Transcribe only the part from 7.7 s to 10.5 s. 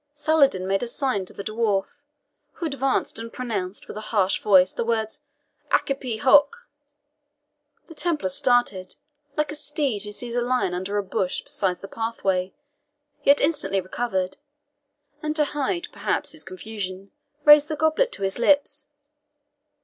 The Templar started, like a steed who sees a